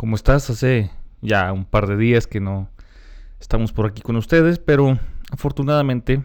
¿Cómo 0.00 0.16
estás? 0.16 0.48
Hace 0.48 0.90
ya 1.20 1.52
un 1.52 1.66
par 1.66 1.86
de 1.86 1.98
días 1.98 2.26
que 2.26 2.40
no 2.40 2.70
estamos 3.38 3.74
por 3.74 3.84
aquí 3.84 4.00
con 4.00 4.16
ustedes, 4.16 4.58
pero 4.58 4.98
afortunadamente 5.30 6.24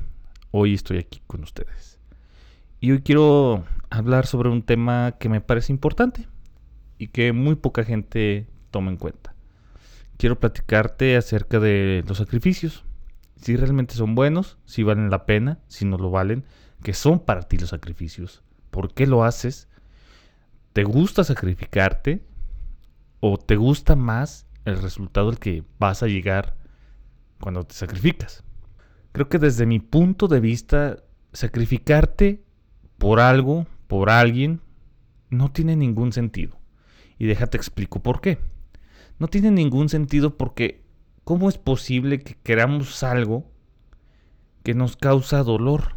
hoy 0.51 0.73
estoy 0.73 0.99
aquí 0.99 1.21
con 1.27 1.43
ustedes. 1.43 1.99
Y 2.79 2.91
hoy 2.91 3.01
quiero 3.01 3.65
hablar 3.89 4.27
sobre 4.27 4.47
un 4.47 4.63
tema 4.63 5.15
que 5.19 5.27
me 5.27 5.41
parece 5.41 5.73
importante 5.73 6.25
y 6.99 7.07
que 7.07 7.33
muy 7.33 7.55
poca 7.55 7.83
gente 7.83 8.47
toma 8.71 8.91
en 8.91 8.95
cuenta. 8.95 9.35
Quiero 10.15 10.39
platicarte 10.39 11.17
acerca 11.17 11.59
de 11.59 12.01
los 12.07 12.19
sacrificios. 12.19 12.85
Si 13.35 13.57
realmente 13.57 13.95
son 13.95 14.15
buenos, 14.15 14.57
si 14.63 14.83
valen 14.83 15.09
la 15.09 15.25
pena, 15.25 15.59
si 15.67 15.83
no 15.83 15.97
lo 15.97 16.11
valen, 16.11 16.45
que 16.81 16.93
son 16.93 17.19
para 17.19 17.41
ti 17.41 17.57
los 17.57 17.71
sacrificios. 17.71 18.41
¿Por 18.71 18.93
qué 18.93 19.05
lo 19.05 19.25
haces? 19.25 19.67
¿Te 20.71 20.85
gusta 20.85 21.25
sacrificarte? 21.25 22.23
¿O 23.27 23.39
te 23.39 23.55
gusta 23.55 23.95
más 23.95 24.45
el 24.65 24.79
resultado 24.79 25.29
al 25.29 25.39
que 25.39 25.63
vas 25.79 26.03
a 26.03 26.07
llegar 26.07 26.55
cuando 27.39 27.63
te 27.63 27.73
sacrificas? 27.73 28.43
Creo 29.13 29.29
que 29.29 29.39
desde 29.39 29.65
mi 29.65 29.79
punto 29.79 30.27
de 30.27 30.39
vista, 30.39 30.97
sacrificarte 31.33 32.43
por 32.99 33.19
algo, 33.19 33.65
por 33.87 34.11
alguien, 34.11 34.61
no 35.31 35.51
tiene 35.51 35.75
ningún 35.75 36.13
sentido. 36.13 36.59
Y 37.17 37.25
déjate 37.25 37.57
explico 37.57 38.03
por 38.03 38.21
qué. 38.21 38.37
No 39.17 39.27
tiene 39.27 39.49
ningún 39.49 39.89
sentido 39.89 40.37
porque 40.37 40.85
¿cómo 41.23 41.49
es 41.49 41.57
posible 41.57 42.19
que 42.19 42.35
queramos 42.35 43.01
algo 43.01 43.51
que 44.61 44.75
nos 44.75 44.97
causa 44.97 45.41
dolor? 45.41 45.95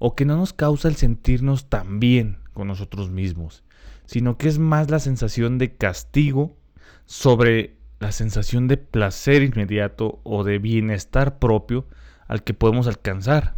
O 0.00 0.16
que 0.16 0.24
no 0.24 0.36
nos 0.36 0.52
causa 0.52 0.88
el 0.88 0.96
sentirnos 0.96 1.68
tan 1.68 2.00
bien 2.00 2.38
con 2.52 2.66
nosotros 2.66 3.12
mismos, 3.12 3.62
sino 4.06 4.38
que 4.38 4.48
es 4.48 4.58
más 4.58 4.90
la 4.90 4.98
sensación 4.98 5.58
de 5.58 5.76
castigo 5.76 6.63
sobre 7.06 7.76
la 8.00 8.12
sensación 8.12 8.68
de 8.68 8.76
placer 8.76 9.42
inmediato 9.42 10.20
o 10.24 10.44
de 10.44 10.58
bienestar 10.58 11.38
propio 11.38 11.86
al 12.26 12.42
que 12.42 12.54
podemos 12.54 12.86
alcanzar. 12.86 13.54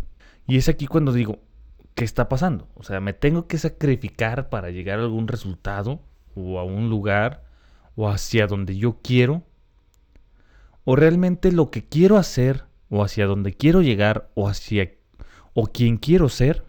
Y 0.47 0.57
es 0.57 0.69
aquí 0.69 0.87
cuando 0.87 1.13
digo, 1.13 1.41
¿qué 1.95 2.05
está 2.05 2.29
pasando? 2.29 2.69
O 2.75 2.83
sea, 2.83 3.01
me 3.01 3.13
tengo 3.13 3.47
que 3.49 3.59
sacrificar 3.59 4.49
para 4.49 4.71
llegar 4.71 4.99
a 4.99 5.03
algún 5.03 5.29
resultado 5.29 6.03
o 6.35 6.59
a 6.59 6.65
un 6.65 6.89
lugar 6.91 7.45
o 7.97 8.09
hacia 8.09 8.47
donde 8.47 8.77
yo 8.77 9.01
quiero. 9.03 9.43
O 10.85 10.95
realmente 10.95 11.51
lo 11.51 11.71
que 11.71 11.89
quiero 11.89 12.17
hacer 12.17 12.65
o 12.89 13.03
hacia 13.03 13.27
donde 13.27 13.55
quiero 13.55 13.83
llegar 13.83 14.31
o 14.35 14.49
hacia 14.49 14.93
o 15.55 15.67
quien 15.67 15.97
quiero 15.97 16.29
ser 16.29 16.65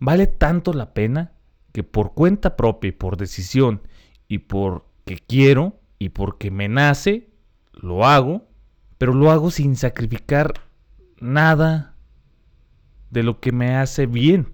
vale 0.00 0.26
tanto 0.26 0.72
la 0.72 0.92
pena 0.92 1.32
que 1.72 1.84
por 1.84 2.14
cuenta 2.14 2.56
propia 2.56 2.88
y 2.88 2.92
por 2.92 3.16
decisión 3.16 3.82
y 4.26 4.38
por 4.38 4.86
quiero 5.18 5.80
y 5.98 6.10
porque 6.10 6.50
me 6.50 6.68
nace, 6.68 7.30
lo 7.72 8.06
hago, 8.06 8.48
pero 8.98 9.14
lo 9.14 9.30
hago 9.30 9.50
sin 9.50 9.76
sacrificar 9.76 10.54
nada 11.20 11.94
de 13.10 13.22
lo 13.22 13.40
que 13.40 13.52
me 13.52 13.74
hace 13.76 14.06
bien, 14.06 14.48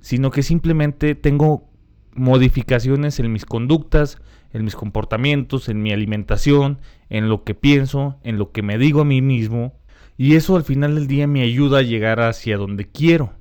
sino 0.00 0.30
que 0.30 0.42
simplemente 0.42 1.14
tengo 1.14 1.68
modificaciones 2.14 3.18
en 3.18 3.32
mis 3.32 3.44
conductas, 3.44 4.18
en 4.52 4.64
mis 4.64 4.74
comportamientos, 4.74 5.68
en 5.68 5.82
mi 5.82 5.92
alimentación, 5.92 6.78
en 7.08 7.28
lo 7.28 7.44
que 7.44 7.54
pienso, 7.54 8.18
en 8.22 8.38
lo 8.38 8.52
que 8.52 8.62
me 8.62 8.78
digo 8.78 9.02
a 9.02 9.04
mí 9.04 9.22
mismo, 9.22 9.74
y 10.16 10.34
eso 10.34 10.56
al 10.56 10.64
final 10.64 10.94
del 10.94 11.06
día 11.06 11.26
me 11.26 11.42
ayuda 11.42 11.78
a 11.78 11.82
llegar 11.82 12.20
hacia 12.20 12.56
donde 12.56 12.86
quiero 12.86 13.32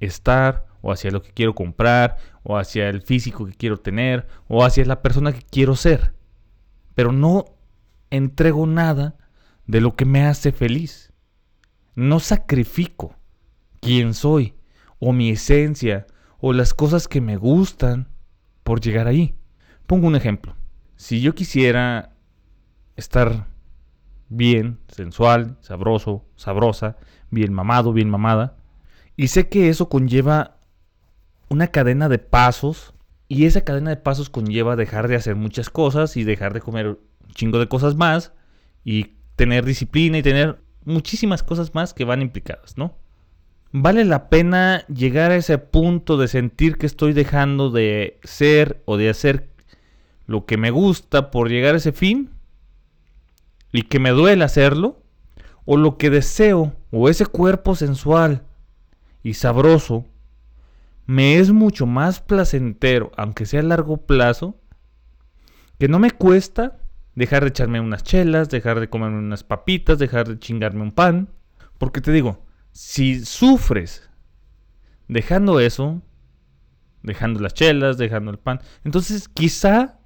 estar 0.00 0.66
o 0.80 0.92
hacia 0.92 1.10
lo 1.10 1.22
que 1.22 1.32
quiero 1.32 1.54
comprar, 1.54 2.16
o 2.48 2.58
hacia 2.58 2.88
el 2.88 3.02
físico 3.02 3.44
que 3.44 3.54
quiero 3.54 3.78
tener, 3.78 4.28
o 4.46 4.64
hacia 4.64 4.84
la 4.84 5.02
persona 5.02 5.32
que 5.32 5.42
quiero 5.42 5.74
ser. 5.74 6.14
Pero 6.94 7.10
no 7.10 7.44
entrego 8.10 8.68
nada 8.68 9.16
de 9.66 9.80
lo 9.80 9.96
que 9.96 10.04
me 10.04 10.24
hace 10.24 10.52
feliz. 10.52 11.12
No 11.96 12.20
sacrifico 12.20 13.16
quién 13.80 14.14
soy, 14.14 14.54
o 15.00 15.12
mi 15.12 15.30
esencia, 15.30 16.06
o 16.38 16.52
las 16.52 16.72
cosas 16.72 17.08
que 17.08 17.20
me 17.20 17.36
gustan 17.36 18.10
por 18.62 18.80
llegar 18.80 19.08
ahí. 19.08 19.34
Pongo 19.88 20.06
un 20.06 20.14
ejemplo. 20.14 20.54
Si 20.94 21.20
yo 21.20 21.34
quisiera 21.34 22.12
estar 22.94 23.48
bien, 24.28 24.78
sensual, 24.86 25.56
sabroso, 25.62 26.24
sabrosa, 26.36 26.96
bien 27.28 27.52
mamado, 27.52 27.92
bien 27.92 28.08
mamada, 28.08 28.56
y 29.16 29.28
sé 29.28 29.48
que 29.48 29.68
eso 29.68 29.88
conlleva 29.88 30.55
una 31.48 31.68
cadena 31.68 32.08
de 32.08 32.18
pasos 32.18 32.94
y 33.28 33.46
esa 33.46 33.62
cadena 33.62 33.90
de 33.90 33.96
pasos 33.96 34.30
conlleva 34.30 34.76
dejar 34.76 35.08
de 35.08 35.16
hacer 35.16 35.36
muchas 35.36 35.70
cosas 35.70 36.16
y 36.16 36.24
dejar 36.24 36.54
de 36.54 36.60
comer 36.60 36.86
un 36.88 36.98
chingo 37.34 37.58
de 37.58 37.68
cosas 37.68 37.96
más 37.96 38.32
y 38.84 39.16
tener 39.36 39.64
disciplina 39.64 40.18
y 40.18 40.22
tener 40.22 40.60
muchísimas 40.84 41.42
cosas 41.42 41.74
más 41.74 41.92
que 41.92 42.04
van 42.04 42.22
implicadas, 42.22 42.78
¿no? 42.78 42.96
¿Vale 43.72 44.04
la 44.04 44.28
pena 44.28 44.86
llegar 44.86 45.32
a 45.32 45.36
ese 45.36 45.58
punto 45.58 46.16
de 46.16 46.28
sentir 46.28 46.78
que 46.78 46.86
estoy 46.86 47.12
dejando 47.12 47.70
de 47.70 48.18
ser 48.22 48.82
o 48.86 48.96
de 48.96 49.10
hacer 49.10 49.50
lo 50.26 50.46
que 50.46 50.56
me 50.56 50.70
gusta 50.70 51.30
por 51.30 51.50
llegar 51.50 51.74
a 51.74 51.78
ese 51.78 51.92
fin? 51.92 52.30
¿Y 53.72 53.82
que 53.82 53.98
me 53.98 54.10
duele 54.10 54.44
hacerlo? 54.44 55.02
¿O 55.64 55.76
lo 55.76 55.98
que 55.98 56.10
deseo 56.10 56.74
o 56.92 57.08
ese 57.08 57.26
cuerpo 57.26 57.74
sensual 57.74 58.44
y 59.22 59.34
sabroso 59.34 60.06
me 61.06 61.38
es 61.38 61.52
mucho 61.52 61.86
más 61.86 62.20
placentero, 62.20 63.12
aunque 63.16 63.46
sea 63.46 63.60
a 63.60 63.64
largo 63.64 64.06
plazo, 64.06 64.60
que 65.78 65.88
no 65.88 65.98
me 65.98 66.10
cuesta 66.10 66.78
dejar 67.14 67.42
de 67.42 67.48
echarme 67.48 67.80
unas 67.80 68.02
chelas, 68.02 68.48
dejar 68.48 68.80
de 68.80 68.88
comerme 68.88 69.18
unas 69.18 69.44
papitas, 69.44 69.98
dejar 69.98 70.28
de 70.28 70.38
chingarme 70.38 70.82
un 70.82 70.92
pan. 70.92 71.28
Porque 71.78 72.00
te 72.00 72.12
digo, 72.12 72.44
si 72.72 73.24
sufres 73.24 74.08
dejando 75.08 75.60
eso, 75.60 76.02
dejando 77.02 77.40
las 77.40 77.54
chelas, 77.54 77.98
dejando 77.98 78.30
el 78.30 78.38
pan, 78.38 78.60
entonces 78.84 79.28
quizá 79.28 79.98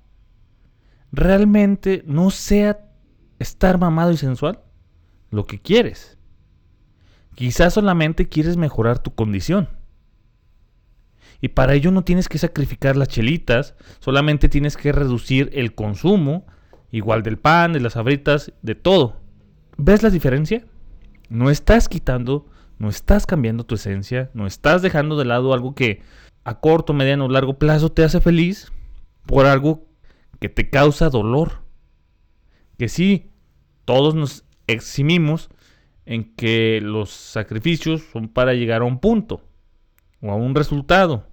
realmente 1.13 2.05
no 2.07 2.31
sea 2.31 2.87
estar 3.39 3.79
mamado 3.79 4.13
y 4.13 4.17
sensual 4.17 4.61
lo 5.31 5.47
que 5.47 5.61
quieres. 5.61 6.19
Quizá 7.35 7.71
solamente 7.71 8.29
quieres 8.29 8.57
mejorar 8.57 8.99
tu 8.99 9.15
condición. 9.15 9.69
Y 11.41 11.49
para 11.49 11.75
ello 11.75 11.91
no 11.91 12.05
tienes 12.05 12.29
que 12.29 12.39
sacrificar 12.39 12.97
las 12.97 13.09
chelitas, 13.09 13.75
solamente 14.01 14.49
tienes 14.49 14.77
que 14.77 14.93
reducir 14.93 15.51
el 15.55 15.75
consumo, 15.75 16.47
igual 16.91 17.23
del 17.23 17.39
pan, 17.39 17.73
de 17.73 17.81
las 17.81 17.97
abritas, 17.97 18.53
de 18.63 18.75
todo. 18.75 19.17
¿Ves 19.77 20.03
la 20.03 20.11
diferencia? 20.11 20.65
No 21.31 21.49
estás 21.49 21.89
quitando, 21.89 22.47
no 22.79 22.89
estás 22.89 23.25
cambiando 23.25 23.65
tu 23.65 23.77
esencia, 23.77 24.31
no 24.35 24.47
estás 24.47 24.83
dejando 24.83 25.17
de 25.17 25.25
lado 25.25 25.55
algo 25.55 25.75
que 25.75 26.03
a 26.45 26.61
corto, 26.61 26.93
mediano 26.93 27.27
o 27.27 27.29
largo 27.29 27.59
plazo 27.59 27.91
te 27.91 28.03
hace 28.03 28.21
feliz 28.21 28.73
por 29.27 29.47
algo 29.47 29.87
que 30.41 30.49
te 30.49 30.69
causa 30.69 31.09
dolor. 31.09 31.63
Que 32.79 32.89
sí, 32.89 33.31
todos 33.85 34.15
nos 34.15 34.45
eximimos 34.67 35.49
en 36.05 36.35
que 36.35 36.81
los 36.83 37.11
sacrificios 37.11 38.03
son 38.13 38.29
para 38.29 38.55
llegar 38.55 38.83
a 38.83 38.87
un 38.87 38.99
punto 38.99 39.43
o 40.21 40.31
a 40.31 40.35
un 40.35 40.55
resultado 40.55 41.30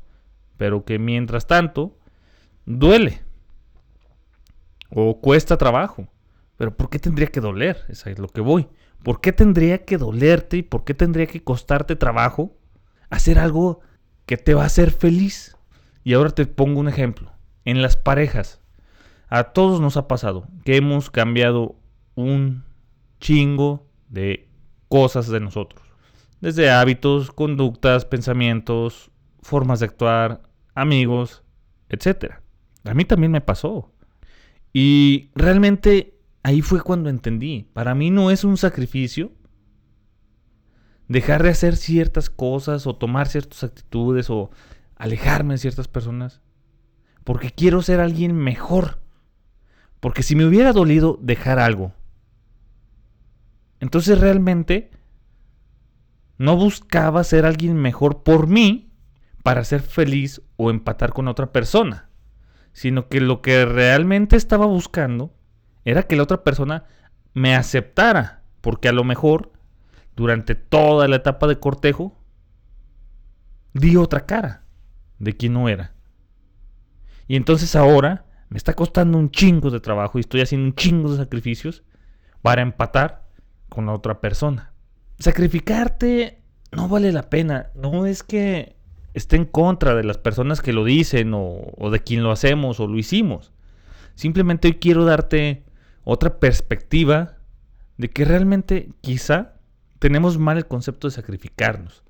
pero 0.58 0.84
que 0.86 1.00
mientras 1.00 1.48
tanto 1.48 1.98
duele 2.66 3.22
o 4.90 5.20
cuesta 5.22 5.58
trabajo. 5.58 6.08
Pero 6.58 6.76
¿por 6.76 6.90
qué 6.90 7.00
tendría 7.00 7.28
que 7.28 7.40
doler? 7.40 7.86
Esa 7.88 8.10
es 8.10 8.20
lo 8.20 8.28
que 8.28 8.42
voy. 8.42 8.68
¿Por 9.04 9.22
qué 9.22 9.32
tendría 9.32 9.86
que 9.86 9.98
dolerte 9.98 10.58
y 10.58 10.64
por 10.64 10.84
qué 10.84 10.94
tendría 10.94 11.28
que 11.28 11.44
costarte 11.44 11.96
trabajo 11.96 12.58
hacer 13.10 13.40
algo 13.40 13.80
que 14.26 14.38
te 14.38 14.54
va 14.54 14.64
a 14.64 14.68
hacer 14.68 14.92
feliz? 14.92 15.56
Y 16.04 16.14
ahora 16.14 16.32
te 16.32 16.46
pongo 16.46 16.80
un 16.80 16.88
ejemplo. 16.88 17.32
En 17.64 17.82
las 17.82 17.98
parejas, 17.98 18.62
a 19.30 19.46
todos 19.46 19.82
nos 19.82 19.98
ha 19.98 20.08
pasado 20.08 20.48
que 20.66 20.78
hemos 20.78 21.12
cambiado 21.12 21.76
un 22.16 22.64
chingo 23.20 23.88
de 24.10 24.50
cosas 24.88 25.28
de 25.28 25.40
nosotros. 25.40 25.84
Desde 26.40 26.72
hábitos, 26.72 27.32
conductas, 27.32 28.06
pensamientos, 28.06 29.12
formas 29.42 29.80
de 29.80 29.88
actuar, 29.88 30.42
amigos, 30.78 31.44
etc. 31.90 32.36
A 32.84 32.94
mí 32.94 33.04
también 33.04 33.32
me 33.32 33.42
pasó. 33.42 33.92
Y 34.72 35.32
realmente 35.36 36.20
ahí 36.44 36.62
fue 36.62 36.82
cuando 36.82 37.10
entendí. 37.10 37.68
Para 37.74 37.96
mí 37.96 38.12
no 38.12 38.32
es 38.32 38.44
un 38.44 38.58
sacrificio 38.58 39.32
dejar 41.08 41.42
de 41.42 41.50
hacer 41.50 41.78
ciertas 41.78 42.30
cosas 42.30 42.86
o 42.86 42.96
tomar 42.96 43.28
ciertas 43.28 43.64
actitudes 43.64 44.30
o 44.30 44.52
alejarme 44.96 45.56
de 45.56 45.60
ciertas 45.60 45.88
personas. 45.88 46.42
Porque 47.24 47.52
quiero 47.52 47.82
ser 47.82 48.00
alguien 48.00 48.36
mejor. 48.36 49.02
Porque 50.00 50.22
si 50.22 50.36
me 50.36 50.46
hubiera 50.46 50.74
dolido 50.74 51.18
dejar 51.22 51.60
algo, 51.60 51.94
entonces 53.80 54.20
realmente 54.20 54.92
no 56.38 56.56
buscaba 56.56 57.24
ser 57.24 57.46
alguien 57.46 57.76
mejor 57.76 58.22
por 58.22 58.48
mí, 58.48 58.87
para 59.48 59.64
ser 59.64 59.82
feliz 59.82 60.42
o 60.58 60.70
empatar 60.70 61.14
con 61.14 61.30
otra 61.30 61.54
persona, 61.54 62.10
sino 62.74 63.08
que 63.08 63.22
lo 63.22 63.42
que 63.42 63.64
realmente 63.64 64.36
estaba 64.36 64.66
buscando 64.66 65.34
era 65.86 66.04
que 66.04 66.18
la 66.18 66.24
otra 66.24 66.44
persona 66.44 66.84
me 67.34 67.56
aceptara, 67.56 68.44
porque 68.60 68.90
a 68.90 68.92
lo 68.92 69.06
mejor 69.06 69.54
durante 70.18 70.54
toda 70.56 71.08
la 71.08 71.16
etapa 71.16 71.48
de 71.48 71.62
cortejo 71.62 72.22
di 73.72 73.96
otra 73.96 74.26
cara 74.26 74.66
de 75.18 75.38
quien 75.38 75.54
no 75.54 75.70
era. 75.70 75.94
Y 77.26 77.38
entonces 77.38 77.74
ahora 77.78 78.26
me 78.50 78.58
está 78.58 78.74
costando 78.74 79.18
un 79.18 79.32
chingo 79.32 79.72
de 79.72 79.80
trabajo 79.80 80.18
y 80.18 80.22
estoy 80.24 80.42
haciendo 80.42 80.68
un 80.68 80.76
chingo 80.76 81.10
de 81.10 81.20
sacrificios 81.20 81.86
para 82.42 82.62
empatar 82.62 83.30
con 83.70 83.86
la 83.86 83.94
otra 83.94 84.20
persona. 84.20 84.74
Sacrificarte 85.20 86.44
no 86.74 86.90
vale 86.90 87.14
la 87.14 87.30
pena. 87.30 87.72
No 87.76 88.06
es 88.06 88.24
que 88.24 88.77
esté 89.18 89.36
en 89.36 89.46
contra 89.46 89.96
de 89.96 90.04
las 90.04 90.18
personas 90.18 90.62
que 90.62 90.74
lo 90.74 90.84
dicen 90.84 91.34
o, 91.34 91.74
o 91.78 91.90
de 91.90 92.00
quien 92.00 92.24
lo 92.24 92.32
hacemos 92.32 92.80
o 92.80 92.88
lo 92.88 92.98
hicimos. 92.98 93.52
Simplemente 94.16 94.68
hoy 94.68 94.76
quiero 94.76 95.06
darte 95.06 95.64
otra 96.04 96.40
perspectiva 96.40 97.38
de 97.98 98.10
que 98.10 98.26
realmente 98.26 98.90
quizá 99.02 99.56
tenemos 100.00 100.38
mal 100.38 100.58
el 100.58 100.68
concepto 100.68 101.08
de 101.08 101.12
sacrificarnos. 101.12 102.04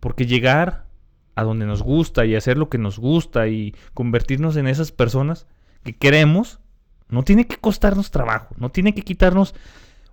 Porque 0.00 0.26
llegar 0.26 0.86
a 1.34 1.44
donde 1.44 1.66
nos 1.66 1.82
gusta 1.82 2.24
y 2.24 2.34
hacer 2.34 2.58
lo 2.58 2.68
que 2.68 2.78
nos 2.78 2.98
gusta 2.98 3.48
y 3.48 3.74
convertirnos 3.94 4.56
en 4.56 4.66
esas 4.66 4.92
personas 4.92 5.46
que 5.84 5.96
queremos, 5.96 6.60
no 7.08 7.22
tiene 7.22 7.46
que 7.46 7.56
costarnos 7.56 8.10
trabajo, 8.10 8.54
no 8.58 8.70
tiene 8.70 8.94
que 8.94 9.02
quitarnos 9.02 9.54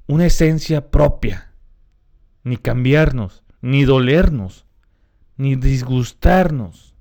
una 0.08 0.26
esencia 0.26 0.92
propia, 0.92 1.52
ni 2.44 2.58
cambiarnos, 2.58 3.44
ni 3.62 3.86
dolernos, 3.86 4.65
ni 5.38 5.56
disgustarnos. 5.56 6.96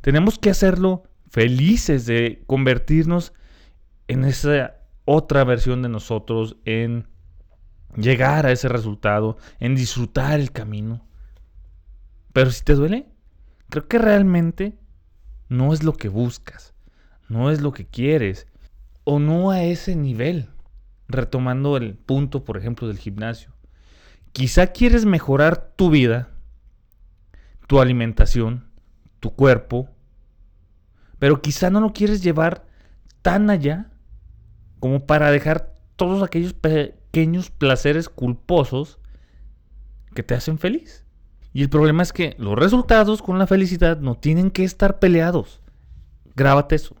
Tenemos 0.00 0.38
que 0.38 0.50
hacerlo 0.50 1.04
felices 1.30 2.06
de 2.06 2.42
convertirnos 2.46 3.32
en 4.06 4.24
esa 4.24 4.76
otra 5.04 5.44
versión 5.44 5.82
de 5.82 5.88
nosotros, 5.88 6.56
en 6.64 7.08
llegar 7.96 8.46
a 8.46 8.52
ese 8.52 8.68
resultado, 8.68 9.36
en 9.58 9.74
disfrutar 9.74 10.38
el 10.38 10.52
camino. 10.52 11.06
Pero 12.32 12.50
si 12.50 12.62
te 12.62 12.74
duele, 12.74 13.06
Creo 13.70 13.86
que 13.86 13.98
realmente 13.98 14.78
no 15.48 15.74
es 15.74 15.82
lo 15.82 15.92
que 15.92 16.08
buscas, 16.08 16.74
no 17.28 17.50
es 17.50 17.60
lo 17.60 17.72
que 17.72 17.86
quieres, 17.86 18.46
o 19.04 19.18
no 19.18 19.50
a 19.50 19.62
ese 19.62 19.94
nivel. 19.94 20.48
Retomando 21.06 21.76
el 21.76 21.94
punto, 21.94 22.44
por 22.44 22.56
ejemplo, 22.56 22.88
del 22.88 22.98
gimnasio. 22.98 23.54
Quizá 24.32 24.68
quieres 24.68 25.04
mejorar 25.04 25.72
tu 25.76 25.90
vida, 25.90 26.30
tu 27.68 27.80
alimentación, 27.80 28.64
tu 29.20 29.30
cuerpo, 29.36 29.90
pero 31.18 31.42
quizá 31.42 31.70
no 31.70 31.80
lo 31.80 31.92
quieres 31.92 32.22
llevar 32.22 32.66
tan 33.22 33.50
allá 33.50 33.90
como 34.80 35.06
para 35.06 35.30
dejar 35.30 35.74
todos 35.94 36.22
aquellos 36.22 36.54
pequeños 36.54 37.50
placeres 37.50 38.08
culposos 38.08 38.98
que 40.14 40.22
te 40.22 40.34
hacen 40.34 40.58
feliz. 40.58 41.04
Y 41.52 41.62
el 41.62 41.68
problema 41.68 42.02
es 42.02 42.12
que 42.12 42.34
los 42.38 42.58
resultados 42.58 43.20
con 43.20 43.38
la 43.38 43.46
felicidad 43.46 44.00
no 44.00 44.16
tienen 44.16 44.50
que 44.50 44.64
estar 44.64 44.98
peleados. 44.98 45.60
Grábate 46.34 46.76
eso. 46.76 46.96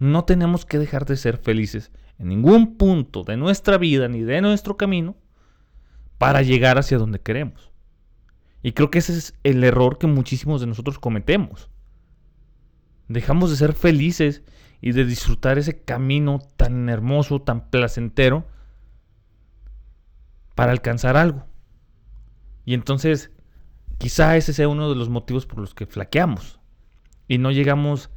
No 0.00 0.24
tenemos 0.24 0.64
que 0.64 0.78
dejar 0.78 1.04
de 1.04 1.16
ser 1.16 1.38
felices 1.38 1.92
en 2.18 2.28
ningún 2.28 2.76
punto 2.76 3.22
de 3.22 3.36
nuestra 3.36 3.78
vida 3.78 4.08
ni 4.08 4.22
de 4.22 4.40
nuestro 4.40 4.76
camino 4.76 5.16
para 6.18 6.42
llegar 6.42 6.78
hacia 6.78 6.98
donde 6.98 7.20
queremos. 7.20 7.73
Y 8.64 8.72
creo 8.72 8.90
que 8.90 8.98
ese 8.98 9.12
es 9.12 9.34
el 9.44 9.62
error 9.62 9.98
que 9.98 10.06
muchísimos 10.06 10.62
de 10.62 10.66
nosotros 10.66 10.98
cometemos. 10.98 11.68
Dejamos 13.08 13.50
de 13.50 13.56
ser 13.56 13.74
felices 13.74 14.42
y 14.80 14.92
de 14.92 15.04
disfrutar 15.04 15.58
ese 15.58 15.82
camino 15.82 16.40
tan 16.56 16.88
hermoso, 16.88 17.42
tan 17.42 17.68
placentero, 17.68 18.46
para 20.54 20.72
alcanzar 20.72 21.18
algo. 21.18 21.44
Y 22.64 22.72
entonces, 22.72 23.30
quizá 23.98 24.34
ese 24.38 24.54
sea 24.54 24.66
uno 24.66 24.88
de 24.88 24.96
los 24.96 25.10
motivos 25.10 25.44
por 25.44 25.58
los 25.58 25.74
que 25.74 25.84
flaqueamos 25.84 26.58
y 27.28 27.36
no 27.36 27.50
llegamos 27.50 28.08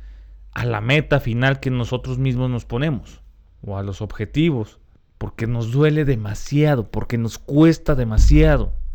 a 0.53 0.63
la 0.63 0.79
meta 0.79 1.19
final 1.19 1.59
que 1.59 1.71
nosotros 1.71 2.19
mismos 2.19 2.49
nos 2.49 2.63
ponemos 2.63 3.21
o 3.61 3.77
a 3.77 3.83
los 3.83 4.01
objetivos, 4.01 4.79
porque 5.17 5.45
nos 5.45 5.73
duele 5.73 6.05
demasiado, 6.05 6.89
porque 6.89 7.17
nos 7.17 7.37
cuesta 7.37 7.95
demasiado. 7.95 8.86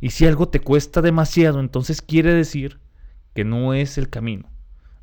Y 0.00 0.10
si 0.10 0.26
algo 0.26 0.48
te 0.48 0.60
cuesta 0.60 1.02
demasiado, 1.02 1.60
entonces 1.60 2.02
quiere 2.02 2.32
decir 2.34 2.80
que 3.34 3.44
no 3.44 3.74
es 3.74 3.98
el 3.98 4.10
camino, 4.10 4.50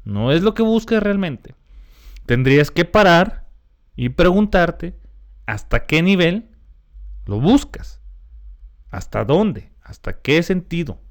no 0.04 0.32
es 0.32 0.42
lo 0.44 0.54
que 0.54 0.64
buscas 0.64 1.02
realmente. 1.02 1.56
Tendrías 2.26 2.72
que 2.72 2.86
parar 2.86 3.48
y 3.96 4.10
preguntarte 4.10 4.98
hasta 5.46 5.86
qué 5.86 6.02
nivel 6.02 6.50
lo 7.26 7.40
buscas, 7.40 8.02
hasta 8.90 9.26
dónde. 9.26 9.74
¿Hasta 9.84 10.22
qué 10.22 10.42
sentido? 10.44 11.02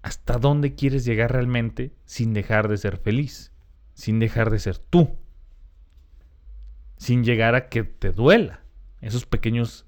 ¿Hasta 0.00 0.38
dónde 0.38 0.74
quieres 0.74 1.04
llegar 1.04 1.32
realmente 1.32 1.94
sin 2.06 2.32
dejar 2.32 2.68
de 2.68 2.78
ser 2.78 2.96
feliz? 2.96 3.52
Sin 3.94 4.18
dejar 4.18 4.50
de 4.50 4.58
ser 4.58 4.78
tú. 4.78 5.16
Sin 6.96 7.24
llegar 7.24 7.54
a 7.54 7.68
que 7.68 7.84
te 7.84 8.10
duela 8.10 8.62
esos 9.00 9.26
pequeños 9.26 9.84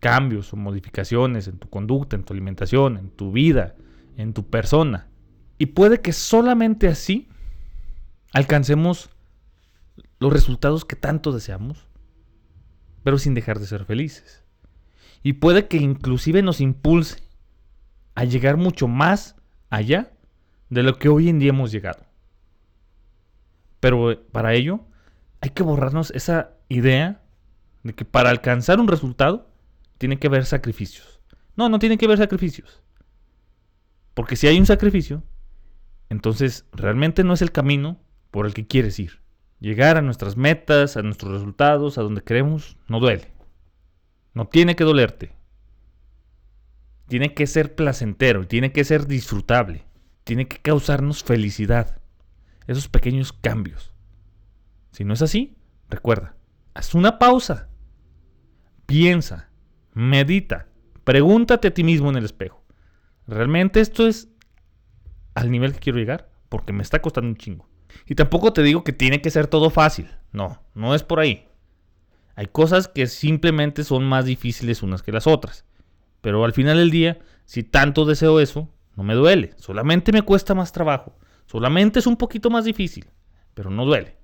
cambios 0.00 0.52
o 0.52 0.56
modificaciones 0.56 1.48
en 1.48 1.58
tu 1.58 1.68
conducta, 1.68 2.16
en 2.16 2.24
tu 2.24 2.32
alimentación, 2.32 2.96
en 2.96 3.10
tu 3.10 3.32
vida, 3.32 3.74
en 4.16 4.32
tu 4.32 4.48
persona. 4.48 5.08
Y 5.58 5.66
puede 5.66 6.00
que 6.00 6.12
solamente 6.12 6.88
así 6.88 7.28
alcancemos 8.32 9.10
los 10.18 10.32
resultados 10.32 10.84
que 10.84 10.96
tanto 10.96 11.32
deseamos, 11.32 11.86
pero 13.02 13.18
sin 13.18 13.34
dejar 13.34 13.58
de 13.58 13.66
ser 13.66 13.84
felices. 13.84 14.44
Y 15.22 15.34
puede 15.34 15.66
que 15.68 15.78
inclusive 15.78 16.42
nos 16.42 16.60
impulse 16.60 17.22
a 18.14 18.24
llegar 18.24 18.56
mucho 18.56 18.88
más 18.88 19.36
allá 19.70 20.12
de 20.70 20.82
lo 20.82 20.98
que 20.98 21.08
hoy 21.08 21.28
en 21.28 21.38
día 21.38 21.50
hemos 21.50 21.72
llegado. 21.72 22.04
Pero 23.80 24.10
eh, 24.10 24.16
para 24.32 24.54
ello 24.54 24.80
hay 25.40 25.50
que 25.50 25.62
borrarnos 25.62 26.10
esa 26.12 26.50
idea 26.68 27.22
de 27.82 27.94
que 27.94 28.04
para 28.04 28.30
alcanzar 28.30 28.80
un 28.80 28.88
resultado 28.88 29.48
tiene 29.98 30.18
que 30.18 30.26
haber 30.26 30.44
sacrificios. 30.44 31.20
No, 31.56 31.68
no 31.68 31.78
tiene 31.78 31.98
que 31.98 32.04
haber 32.04 32.18
sacrificios. 32.18 32.82
Porque 34.14 34.36
si 34.36 34.46
hay 34.46 34.58
un 34.58 34.66
sacrificio, 34.66 35.22
entonces 36.08 36.66
realmente 36.72 37.24
no 37.24 37.34
es 37.34 37.42
el 37.42 37.52
camino 37.52 38.00
por 38.30 38.46
el 38.46 38.54
que 38.54 38.66
quieres 38.66 38.98
ir. 38.98 39.20
Llegar 39.58 39.96
a 39.96 40.02
nuestras 40.02 40.36
metas, 40.36 40.96
a 40.96 41.02
nuestros 41.02 41.32
resultados, 41.32 41.98
a 41.98 42.02
donde 42.02 42.22
queremos, 42.22 42.76
no 42.88 43.00
duele. 43.00 43.32
No 44.34 44.46
tiene 44.48 44.76
que 44.76 44.84
dolerte. 44.84 45.34
Tiene 47.08 47.34
que 47.34 47.46
ser 47.46 47.74
placentero, 47.74 48.46
tiene 48.46 48.72
que 48.72 48.84
ser 48.84 49.06
disfrutable, 49.06 49.86
tiene 50.24 50.48
que 50.48 50.58
causarnos 50.58 51.22
felicidad. 51.22 52.00
Esos 52.66 52.88
pequeños 52.88 53.32
cambios. 53.32 53.92
Si 54.90 55.04
no 55.04 55.14
es 55.14 55.22
así, 55.22 55.56
recuerda, 55.88 56.36
haz 56.74 56.94
una 56.94 57.18
pausa. 57.18 57.68
Piensa, 58.86 59.50
medita, 59.96 60.68
pregúntate 61.04 61.68
a 61.68 61.74
ti 61.74 61.82
mismo 61.82 62.10
en 62.10 62.16
el 62.16 62.26
espejo. 62.26 62.62
¿Realmente 63.26 63.80
esto 63.80 64.06
es 64.06 64.28
al 65.34 65.50
nivel 65.50 65.72
que 65.72 65.78
quiero 65.78 65.98
llegar? 65.98 66.28
Porque 66.50 66.74
me 66.74 66.82
está 66.82 67.00
costando 67.00 67.30
un 67.30 67.36
chingo. 67.36 67.66
Y 68.04 68.14
tampoco 68.14 68.52
te 68.52 68.62
digo 68.62 68.84
que 68.84 68.92
tiene 68.92 69.22
que 69.22 69.30
ser 69.30 69.46
todo 69.46 69.70
fácil. 69.70 70.10
No, 70.32 70.62
no 70.74 70.94
es 70.94 71.02
por 71.02 71.18
ahí. 71.18 71.48
Hay 72.34 72.46
cosas 72.46 72.88
que 72.88 73.06
simplemente 73.06 73.84
son 73.84 74.04
más 74.04 74.26
difíciles 74.26 74.82
unas 74.82 75.02
que 75.02 75.12
las 75.12 75.26
otras. 75.26 75.64
Pero 76.20 76.44
al 76.44 76.52
final 76.52 76.76
del 76.76 76.90
día, 76.90 77.18
si 77.46 77.62
tanto 77.62 78.04
deseo 78.04 78.38
eso, 78.38 78.68
no 78.96 79.02
me 79.02 79.14
duele. 79.14 79.54
Solamente 79.56 80.12
me 80.12 80.22
cuesta 80.22 80.54
más 80.54 80.72
trabajo. 80.72 81.16
Solamente 81.46 82.00
es 82.00 82.06
un 82.06 82.18
poquito 82.18 82.50
más 82.50 82.66
difícil. 82.66 83.06
Pero 83.54 83.70
no 83.70 83.86
duele. 83.86 84.18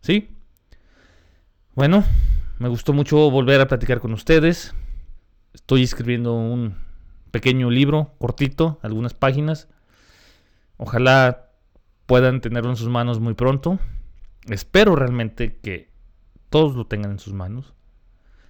¿Sí? 0.00 0.34
Bueno, 1.76 2.02
me 2.58 2.68
gustó 2.68 2.92
mucho 2.92 3.30
volver 3.30 3.60
a 3.60 3.68
platicar 3.68 4.00
con 4.00 4.12
ustedes. 4.12 4.74
Estoy 5.52 5.82
escribiendo 5.82 6.34
un 6.34 6.76
pequeño 7.30 7.70
libro, 7.70 8.14
cortito, 8.18 8.78
algunas 8.82 9.14
páginas. 9.14 9.68
Ojalá 10.76 11.50
puedan 12.06 12.40
tenerlo 12.40 12.70
en 12.70 12.76
sus 12.76 12.88
manos 12.88 13.20
muy 13.20 13.34
pronto. 13.34 13.78
Espero 14.48 14.96
realmente 14.96 15.58
que 15.58 15.90
todos 16.50 16.74
lo 16.74 16.86
tengan 16.86 17.12
en 17.12 17.18
sus 17.18 17.34
manos. 17.34 17.74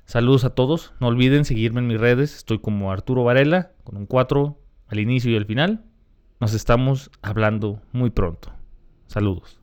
Saludos 0.05 0.45
a 0.45 0.55
todos. 0.55 0.93
No 1.01 1.09
olviden 1.09 1.45
seguirme 1.45 1.81
en 1.81 1.87
mis 1.87 2.01
redes. 2.01 2.37
Estoy 2.37 2.61
como 2.61 2.93
Arturo 2.93 3.25
Varela, 3.25 3.73
con 3.85 3.97
un 3.97 4.07
4 4.07 4.59
al 4.87 5.01
inicio 5.01 5.31
y 5.31 5.37
al 5.37 5.47
final. 5.47 5.85
Nos 6.41 6.55
estamos 6.55 7.11
hablando 7.21 7.83
muy 7.93 8.11
pronto. 8.11 8.53
Saludos. 9.07 9.61